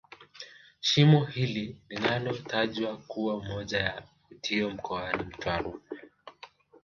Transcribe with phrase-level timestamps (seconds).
[0.81, 5.73] Shimo hili linalotajwa kuwa moja ya vivutio mkoani Mtwara